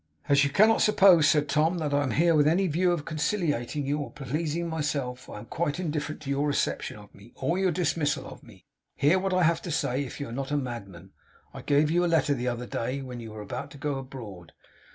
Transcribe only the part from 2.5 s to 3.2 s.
view of